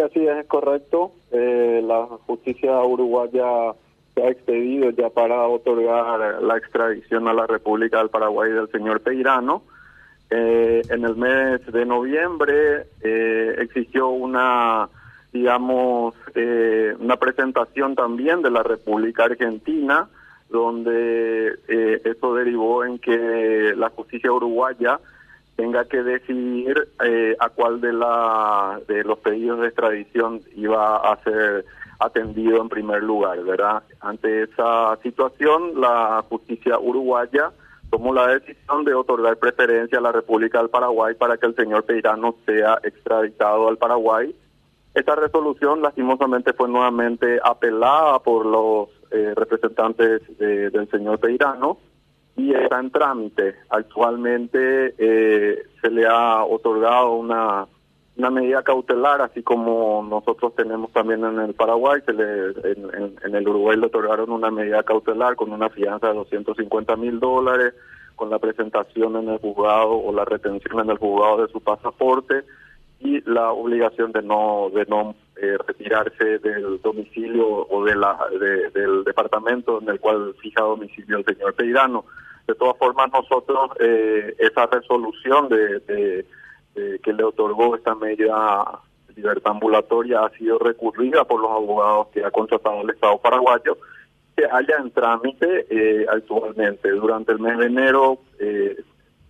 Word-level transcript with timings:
así 0.00 0.26
es, 0.26 0.46
correcto. 0.46 1.12
Eh, 1.30 1.82
la 1.84 2.06
justicia 2.26 2.82
uruguaya 2.82 3.74
se 4.14 4.22
ha 4.22 4.28
expedido 4.30 4.90
ya 4.90 5.10
para 5.10 5.46
otorgar 5.46 6.42
la 6.42 6.56
extradición 6.56 7.28
a 7.28 7.32
la 7.32 7.46
República 7.46 7.98
del 7.98 8.10
Paraguay 8.10 8.50
del 8.50 8.70
señor 8.70 9.00
Peirano. 9.00 9.62
Eh, 10.30 10.82
en 10.88 11.04
el 11.04 11.16
mes 11.16 11.66
de 11.66 11.84
noviembre 11.84 12.86
eh, 13.02 13.56
existió 13.58 14.10
una, 14.10 14.88
digamos, 15.32 16.14
eh, 16.34 16.94
una 16.98 17.16
presentación 17.16 17.94
también 17.94 18.42
de 18.42 18.50
la 18.50 18.62
República 18.62 19.24
Argentina, 19.24 20.08
donde 20.48 21.58
eh, 21.68 22.02
eso 22.04 22.34
derivó 22.34 22.84
en 22.84 22.98
que 22.98 23.72
la 23.76 23.90
justicia 23.90 24.32
uruguaya 24.32 25.00
tenga 25.60 25.84
que 25.84 26.02
decidir 26.02 26.88
eh, 27.04 27.36
a 27.38 27.50
cuál 27.50 27.82
de, 27.82 27.92
la, 27.92 28.80
de 28.88 29.04
los 29.04 29.18
pedidos 29.18 29.60
de 29.60 29.66
extradición 29.66 30.40
iba 30.56 30.96
a 30.96 31.22
ser 31.22 31.66
atendido 31.98 32.62
en 32.62 32.70
primer 32.70 33.02
lugar, 33.02 33.42
¿verdad? 33.44 33.82
Ante 34.00 34.44
esa 34.44 34.96
situación, 35.02 35.78
la 35.78 36.24
justicia 36.30 36.78
uruguaya 36.78 37.52
tomó 37.90 38.14
la 38.14 38.28
decisión 38.28 38.86
de 38.86 38.94
otorgar 38.94 39.36
preferencia 39.36 39.98
a 39.98 40.00
la 40.00 40.12
República 40.12 40.60
del 40.60 40.70
Paraguay 40.70 41.14
para 41.14 41.36
que 41.36 41.44
el 41.44 41.54
señor 41.54 41.84
Peirano 41.84 42.36
sea 42.46 42.78
extraditado 42.82 43.68
al 43.68 43.76
Paraguay. 43.76 44.34
Esta 44.94 45.14
resolución 45.14 45.82
lastimosamente 45.82 46.54
fue 46.54 46.70
nuevamente 46.70 47.38
apelada 47.44 48.18
por 48.20 48.46
los 48.46 48.88
eh, 49.10 49.34
representantes 49.36 50.22
del 50.38 50.88
señor 50.90 51.18
Peirano 51.18 51.76
y 52.40 52.54
está 52.54 52.80
en 52.80 52.90
trámite. 52.90 53.54
Actualmente 53.68 54.94
eh, 54.98 55.62
se 55.80 55.90
le 55.90 56.06
ha 56.06 56.44
otorgado 56.44 57.12
una 57.12 57.66
una 58.16 58.30
medida 58.30 58.62
cautelar, 58.62 59.22
así 59.22 59.42
como 59.42 60.06
nosotros 60.08 60.54
tenemos 60.54 60.92
también 60.92 61.24
en 61.24 61.38
el 61.38 61.54
Paraguay, 61.54 62.02
se 62.04 62.12
le, 62.12 62.50
en, 63.24 63.34
el 63.34 63.48
Uruguay 63.48 63.78
le 63.78 63.86
otorgaron 63.86 64.30
una 64.30 64.50
medida 64.50 64.82
cautelar 64.82 65.36
con 65.36 65.52
una 65.52 65.70
fianza 65.70 66.08
de 66.08 66.14
250 66.14 66.96
mil 66.96 67.18
dólares, 67.18 67.72
con 68.16 68.28
la 68.28 68.38
presentación 68.38 69.16
en 69.16 69.30
el 69.30 69.38
juzgado 69.38 69.92
o 69.92 70.12
la 70.12 70.26
retención 70.26 70.80
en 70.80 70.90
el 70.90 70.98
juzgado 70.98 71.46
de 71.46 71.52
su 71.52 71.62
pasaporte 71.62 72.44
y 72.98 73.22
la 73.22 73.52
obligación 73.52 74.12
de 74.12 74.20
no 74.20 74.70
de 74.74 74.84
no 74.84 75.14
eh, 75.40 75.56
retirarse 75.66 76.38
del 76.40 76.78
domicilio 76.82 77.66
o 77.70 77.84
de 77.86 77.96
la 77.96 78.18
del 78.74 79.04
departamento 79.04 79.80
en 79.80 79.88
el 79.88 79.98
cual 79.98 80.34
fija 80.42 80.60
domicilio 80.60 81.16
el 81.18 81.24
señor 81.24 81.54
Peirano. 81.54 82.04
De 82.50 82.56
todas 82.56 82.76
formas, 82.78 83.12
nosotros 83.12 83.70
eh, 83.78 84.34
esa 84.38 84.66
resolución 84.66 85.48
de 85.48 86.24
eh, 86.76 87.00
que 87.02 87.12
le 87.12 87.24
otorgó 87.24 87.74
esta 87.74 87.96
medida 87.96 88.80
de 89.08 89.14
libertad 89.14 89.50
ambulatoria 89.52 90.20
ha 90.20 90.30
sido 90.30 90.56
recurrida 90.56 91.24
por 91.24 91.40
los 91.40 91.50
abogados 91.50 92.08
que 92.08 92.24
ha 92.24 92.30
contratado 92.30 92.82
el 92.82 92.90
Estado 92.90 93.18
paraguayo, 93.18 93.76
que 94.36 94.44
haya 94.44 94.76
en 94.78 94.92
trámite 94.92 95.66
eh, 95.68 96.06
actualmente. 96.08 96.88
Durante 96.90 97.32
el 97.32 97.40
mes 97.40 97.58
de 97.58 97.66
enero, 97.66 98.20
eh, 98.38 98.76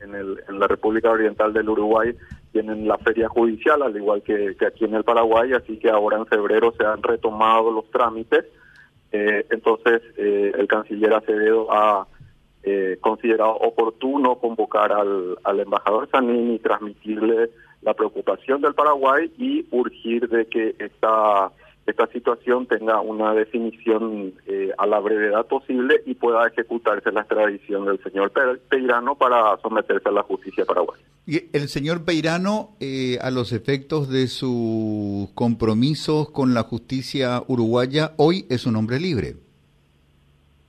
en, 0.00 0.14
el, 0.14 0.40
en 0.48 0.60
la 0.60 0.68
República 0.68 1.10
Oriental 1.10 1.52
del 1.52 1.68
Uruguay, 1.68 2.14
tienen 2.52 2.86
la 2.86 2.98
feria 2.98 3.28
judicial, 3.28 3.82
al 3.82 3.96
igual 3.96 4.22
que, 4.22 4.56
aquí 4.64 4.84
en 4.84 4.94
el 4.94 5.02
Paraguay, 5.02 5.52
así 5.54 5.76
que 5.78 5.90
ahora 5.90 6.18
en 6.18 6.26
febrero 6.26 6.72
se 6.78 6.86
han 6.86 7.02
retomado 7.02 7.72
los 7.72 7.90
trámites. 7.90 8.44
entonces, 9.10 10.02
el 10.16 10.66
canciller 10.68 11.14
Acevedo 11.14 11.66
ha 11.72 12.06
eh, 12.64 12.98
considerado 13.00 13.56
oportuno 13.56 14.36
convocar 14.36 14.92
al, 14.92 15.38
al 15.44 15.60
embajador 15.60 16.08
Sanín 16.10 16.54
y 16.54 16.58
transmitirle 16.58 17.50
la 17.82 17.94
preocupación 17.94 18.60
del 18.62 18.74
Paraguay 18.74 19.30
y 19.38 19.66
urgir 19.70 20.28
de 20.28 20.46
que 20.46 20.74
esta 20.78 21.52
esta 21.86 22.06
situación 22.08 22.66
tenga 22.66 23.00
una 23.00 23.34
definición 23.34 24.32
eh, 24.46 24.70
a 24.78 24.86
la 24.86 25.00
brevedad 25.00 25.46
posible 25.46 26.02
y 26.06 26.14
pueda 26.14 26.46
ejecutarse 26.46 27.12
la 27.12 27.20
extradición 27.20 27.84
del 27.84 28.02
señor 28.02 28.32
Peirano 28.70 29.16
para 29.16 29.58
someterse 29.60 30.08
a 30.08 30.12
la 30.12 30.22
justicia 30.22 30.64
paraguaya. 30.64 31.02
Y 31.26 31.42
el 31.56 31.68
señor 31.68 32.04
Peirano, 32.04 32.76
eh, 32.80 33.18
a 33.20 33.30
los 33.30 33.52
efectos 33.52 34.08
de 34.08 34.28
sus 34.28 35.28
compromisos 35.34 36.30
con 36.30 36.54
la 36.54 36.62
justicia 36.62 37.42
uruguaya, 37.48 38.12
hoy 38.16 38.46
es 38.48 38.66
un 38.66 38.76
hombre 38.76 38.98
libre. 38.98 39.36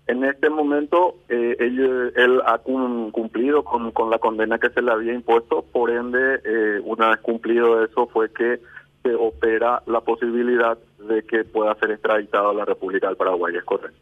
En 0.08 0.24
este 0.24 0.50
momento 0.50 1.18
eh, 1.30 1.56
él, 1.60 2.42
ha 2.46 2.60
cumplido 2.60 3.64
con, 3.64 3.92
con, 3.92 4.12
la 4.12 4.20
condena 4.20 4.60
que 4.60 4.70
se 4.70 4.82
le 4.82 4.92
había 4.92 5.14
impuesto, 5.14 5.64
por 5.64 5.90
ende, 5.90 6.42
eh, 6.46 6.80
una 6.84 7.10
vez 7.10 7.20
cumplido 7.22 7.84
eso 7.84 8.08
fue 8.08 8.32
que 8.32 8.60
se 9.02 9.16
opera 9.16 9.82
la 9.88 10.02
posibilidad 10.02 10.78
de 11.08 11.24
que 11.24 11.44
pueda 11.44 11.76
ser 11.80 11.92
extraditado 11.92 12.50
a 12.50 12.54
la 12.54 12.66
República 12.66 13.08
del 13.08 13.18
Paraguay, 13.18 13.56
es 13.56 13.64
correcto. 13.64 13.98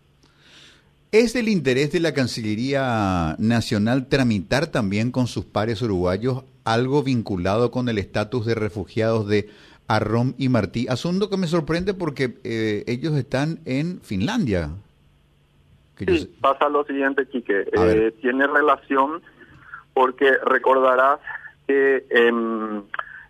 ¿Es 1.13 1.33
del 1.33 1.47
interés 1.47 1.91
de 1.91 1.99
la 1.99 2.13
Cancillería 2.13 3.35
Nacional 3.37 4.07
tramitar 4.07 4.67
también 4.67 5.11
con 5.11 5.27
sus 5.27 5.45
pares 5.45 5.81
uruguayos 5.81 6.43
algo 6.63 7.03
vinculado 7.03 7.69
con 7.69 7.87
el 7.87 7.99
estatus 7.99 8.45
de 8.45 8.55
refugiados 8.55 9.27
de 9.27 9.47
Arrom 9.87 10.33
y 10.39 10.49
Martí? 10.49 10.87
Asunto 10.89 11.29
que 11.29 11.37
me 11.37 11.47
sorprende 11.47 11.93
porque 11.93 12.39
eh, 12.43 12.83
ellos 12.87 13.15
están 13.15 13.59
en 13.65 14.01
Finlandia, 14.01 14.71
Sí, 15.97 16.35
pasa 16.41 16.69
lo 16.69 16.83
siguiente, 16.85 17.27
Quique. 17.27 17.65
Eh, 17.71 18.13
tiene 18.21 18.47
relación 18.47 19.21
porque 19.93 20.31
recordarás 20.43 21.19
que 21.67 22.05
en, 22.09 22.83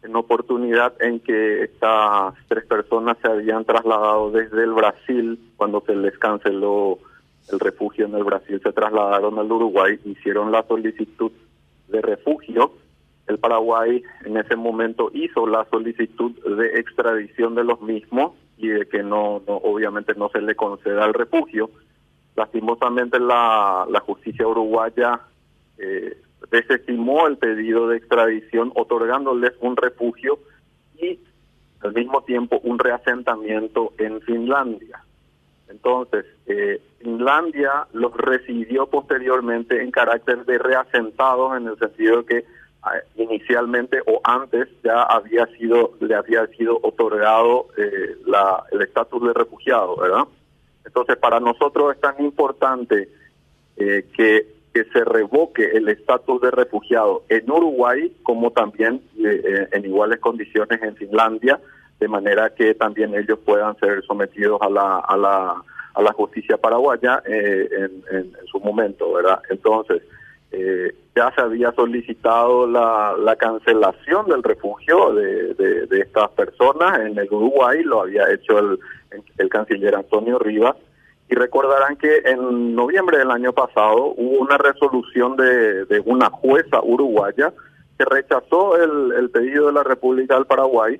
en 0.03 0.15
oportunidad 0.15 0.93
en 1.01 1.19
que 1.19 1.63
estas 1.63 2.33
tres 2.47 2.65
personas 2.65 3.17
se 3.21 3.29
habían 3.29 3.65
trasladado 3.65 4.31
desde 4.31 4.63
el 4.63 4.71
Brasil, 4.71 5.39
cuando 5.57 5.83
se 5.85 5.95
les 5.95 6.17
canceló 6.17 6.99
el 7.51 7.59
refugio 7.59 8.05
en 8.05 8.15
el 8.15 8.23
Brasil, 8.23 8.61
se 8.63 8.71
trasladaron 8.71 9.37
al 9.37 9.51
Uruguay, 9.51 9.99
hicieron 10.05 10.51
la 10.51 10.63
solicitud 10.63 11.31
de 11.89 12.01
refugio. 12.01 12.73
El 13.27 13.39
Paraguay 13.39 14.03
en 14.25 14.37
ese 14.37 14.55
momento 14.55 15.11
hizo 15.13 15.47
la 15.47 15.65
solicitud 15.69 16.31
de 16.57 16.79
extradición 16.79 17.55
de 17.55 17.63
los 17.63 17.81
mismos 17.81 18.33
y 18.57 18.67
de 18.67 18.85
que 18.87 19.03
no, 19.03 19.41
no 19.47 19.55
obviamente 19.57 20.13
no 20.15 20.29
se 20.29 20.41
le 20.41 20.55
conceda 20.55 21.05
el 21.05 21.13
refugio 21.13 21.69
Lastimosamente 22.35 23.19
la, 23.19 23.85
la 23.89 23.99
justicia 23.99 24.47
uruguaya 24.47 25.21
eh, 25.77 26.17
desestimó 26.49 27.27
el 27.27 27.37
pedido 27.37 27.87
de 27.87 27.97
extradición 27.97 28.71
otorgándoles 28.75 29.53
un 29.59 29.75
refugio 29.75 30.39
y 30.99 31.19
al 31.81 31.93
mismo 31.93 32.21
tiempo 32.23 32.59
un 32.63 32.79
reasentamiento 32.79 33.93
en 33.97 34.21
Finlandia. 34.21 35.03
Entonces, 35.67 36.25
eh, 36.45 36.81
Finlandia 36.99 37.87
los 37.93 38.15
recibió 38.15 38.87
posteriormente 38.87 39.81
en 39.81 39.91
carácter 39.91 40.45
de 40.45 40.57
reasentados 40.57 41.57
en 41.57 41.67
el 41.67 41.77
sentido 41.77 42.25
que 42.25 42.45
ah, 42.83 42.93
inicialmente 43.15 43.99
o 44.05 44.21
antes 44.23 44.69
ya 44.83 45.01
había 45.01 45.45
sido 45.57 45.93
le 45.99 46.15
había 46.15 46.45
sido 46.47 46.79
otorgado 46.83 47.67
eh, 47.77 48.15
la, 48.25 48.63
el 48.71 48.81
estatus 48.83 49.23
de 49.23 49.33
refugiado, 49.33 49.97
¿verdad? 49.97 50.25
Entonces, 50.85 51.17
para 51.17 51.39
nosotros 51.39 51.95
es 51.95 52.01
tan 52.01 52.23
importante 52.23 53.09
eh, 53.77 54.05
que, 54.15 54.47
que 54.73 54.83
se 54.85 55.03
revoque 55.03 55.65
el 55.65 55.89
estatus 55.89 56.41
de 56.41 56.51
refugiado 56.51 57.23
en 57.29 57.49
Uruguay 57.49 58.15
como 58.23 58.51
también 58.51 59.01
eh, 59.17 59.41
eh, 59.43 59.67
en 59.71 59.85
iguales 59.85 60.19
condiciones 60.19 60.81
en 60.81 60.95
Finlandia, 60.95 61.59
de 61.99 62.07
manera 62.07 62.49
que 62.53 62.75
también 62.75 63.15
ellos 63.15 63.39
puedan 63.45 63.77
ser 63.79 64.03
sometidos 64.03 64.61
a 64.61 64.69
la, 64.69 64.99
a 64.99 65.17
la, 65.17 65.63
a 65.93 66.01
la 66.01 66.13
justicia 66.13 66.57
paraguaya 66.57 67.21
en, 67.25 68.03
en, 68.11 68.31
su 68.51 68.59
momento, 68.59 69.13
¿verdad? 69.13 69.41
Entonces, 69.49 70.01
ya 71.15 71.31
se 71.35 71.41
había 71.41 71.71
solicitado 71.71 72.67
la, 72.67 73.15
la 73.17 73.35
cancelación 73.35 74.27
del 74.27 74.43
refugio 74.43 75.13
de, 75.13 75.53
de, 75.53 75.99
estas 75.99 76.29
personas. 76.31 76.99
En 76.99 77.17
el 77.17 77.27
Uruguay, 77.31 77.83
lo 77.83 78.01
había 78.01 78.31
hecho 78.31 78.59
el, 78.59 78.79
el 79.37 79.49
canciller 79.49 79.95
Antonio 79.95 80.39
Rivas, 80.39 80.75
y 81.29 81.35
recordarán 81.35 81.95
que 81.95 82.17
en 82.25 82.75
noviembre 82.75 83.17
del 83.17 83.31
año 83.31 83.53
pasado 83.53 84.13
hubo 84.17 84.39
una 84.39 84.57
resolución 84.57 85.35
de, 85.35 85.85
de 85.85 85.99
una 86.05 86.29
jueza 86.29 86.81
uruguaya 86.83 87.53
que 87.97 88.05
rechazó 88.05 88.75
el, 88.77 89.13
el, 89.13 89.29
pedido 89.29 89.67
de 89.67 89.73
la 89.73 89.83
República 89.83 90.35
del 90.35 90.45
Paraguay, 90.45 90.99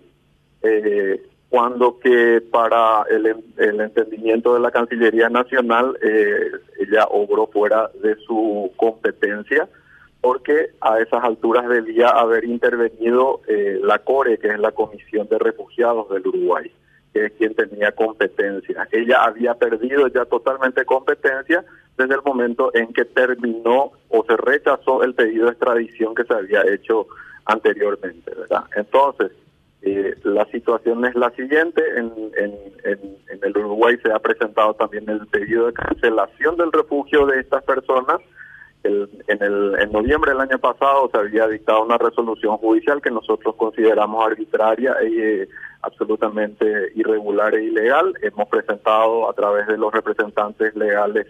eh, 0.61 1.21
cuando 1.49 1.99
que 1.99 2.41
para 2.51 3.03
el, 3.11 3.27
el, 3.57 3.81
entendimiento 3.81 4.55
de 4.55 4.59
la 4.59 4.71
Cancillería 4.71 5.29
Nacional 5.29 5.97
eh, 6.01 6.49
ella 6.79 7.05
obró 7.11 7.47
fuera 7.47 7.91
de 8.01 8.15
su 8.25 8.71
porque 10.21 10.71
a 10.79 10.99
esas 10.99 11.23
alturas 11.23 11.67
debía 11.67 12.07
haber 12.07 12.45
intervenido 12.45 13.41
eh, 13.47 13.79
la 13.83 13.99
CORE, 13.99 14.37
que 14.37 14.47
es 14.47 14.59
la 14.59 14.71
Comisión 14.71 15.27
de 15.27 15.37
Refugiados 15.37 16.09
del 16.09 16.27
Uruguay 16.27 16.71
que 17.13 17.27
es 17.27 17.31
quien 17.33 17.53
tenía 17.53 17.91
competencia. 17.91 18.87
Ella 18.91 19.23
había 19.23 19.53
perdido 19.53 20.07
ya 20.07 20.25
totalmente 20.25 20.83
competencia 20.83 21.63
desde 21.95 22.15
el 22.15 22.21
momento 22.25 22.71
en 22.73 22.91
que 22.91 23.05
terminó 23.05 23.91
o 24.09 24.25
se 24.25 24.35
rechazó 24.35 25.03
el 25.03 25.13
pedido 25.13 25.45
de 25.45 25.51
extradición 25.51 26.15
que 26.15 26.23
se 26.23 26.33
había 26.33 26.63
hecho 26.73 27.05
anteriormente, 27.45 28.33
¿verdad? 28.35 28.63
Entonces, 28.75 29.31
Eh, 29.85 30.15
la 30.23 30.45
situación 30.45 31.03
es 31.03 31.13
la 31.13 31.29
siguiente, 31.31 31.81
en, 31.97 32.13
en, 32.37 33.39
el 33.43 33.57
Uruguay 33.57 33.97
se 34.01 34.13
ha 34.13 34.19
presentado 34.19 34.73
también 34.75 35.09
el 35.09 35.27
pedido 35.27 35.67
de 35.67 35.73
cancelación 35.73 36.55
del 36.55 36.71
refugio 36.71 37.25
de 37.25 37.41
estas 37.41 37.65
personas. 37.65 38.21
En, 38.83 39.43
el, 39.43 39.75
en 39.79 39.91
noviembre 39.91 40.31
del 40.31 40.41
año 40.41 40.59
pasado 40.59 41.09
se 41.11 41.17
había 41.17 41.47
dictado 41.47 41.83
una 41.83 41.97
resolución 41.97 42.57
judicial 42.57 43.01
que 43.01 43.11
nosotros 43.11 43.55
consideramos 43.55 44.25
arbitraria 44.25 44.95
e 45.01 45.47
absolutamente 45.81 46.91
irregular 46.95 47.55
e 47.55 47.63
ilegal. 47.63 48.13
Hemos 48.21 48.47
presentado 48.49 49.29
a 49.29 49.33
través 49.33 49.67
de 49.67 49.77
los 49.77 49.93
representantes 49.93 50.75
legales 50.75 51.27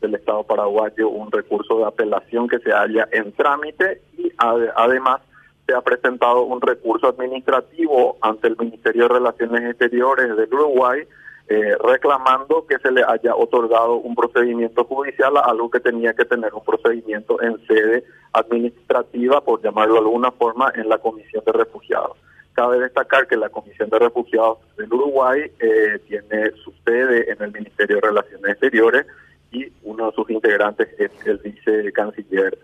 del 0.00 0.14
Estado 0.14 0.42
paraguayo 0.44 1.08
un 1.08 1.30
recurso 1.30 1.78
de 1.78 1.84
apelación 1.84 2.48
que 2.48 2.58
se 2.58 2.70
halla 2.72 3.08
en 3.12 3.32
trámite 3.32 4.02
y 4.18 4.32
además 4.36 5.20
se 5.66 5.74
ha 5.74 5.80
presentado 5.80 6.42
un 6.42 6.60
recurso 6.60 7.08
administrativo 7.08 8.16
ante 8.20 8.48
el 8.48 8.56
Ministerio 8.56 9.04
de 9.04 9.14
Relaciones 9.14 9.62
Exteriores 9.70 10.36
del 10.36 10.52
Uruguay 10.52 11.02
eh, 11.48 11.76
reclamando 11.82 12.66
que 12.66 12.78
se 12.78 12.90
le 12.90 13.02
haya 13.06 13.34
otorgado 13.34 13.96
un 13.96 14.14
procedimiento 14.14 14.84
judicial 14.84 15.36
a 15.36 15.40
algo 15.40 15.70
que 15.70 15.80
tenía 15.80 16.14
que 16.14 16.24
tener 16.24 16.54
un 16.54 16.64
procedimiento 16.64 17.42
en 17.42 17.58
sede 17.66 18.04
administrativa, 18.32 19.40
por 19.42 19.62
llamarlo 19.62 19.94
de 19.94 20.00
alguna 20.00 20.30
forma, 20.30 20.72
en 20.74 20.88
la 20.88 20.98
Comisión 20.98 21.42
de 21.44 21.52
Refugiados. 21.52 22.16
Cabe 22.54 22.78
destacar 22.78 23.26
que 23.26 23.36
la 23.36 23.48
Comisión 23.48 23.90
de 23.90 23.98
Refugiados 23.98 24.58
del 24.76 24.92
Uruguay 24.92 25.50
eh, 25.58 25.98
tiene 26.06 26.52
su 26.62 26.72
sede 26.84 27.30
en 27.30 27.42
el 27.42 27.52
Ministerio 27.52 27.96
de 27.96 28.08
Relaciones 28.08 28.52
Exteriores 28.52 29.06
y 29.50 29.66
uno 29.82 30.06
de 30.06 30.12
sus 30.12 30.30
integrantes 30.30 30.88
es 30.98 31.10
el 31.26 31.38
vicecanciller 31.38 32.58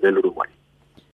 del 0.00 0.18
Uruguay. 0.18 0.48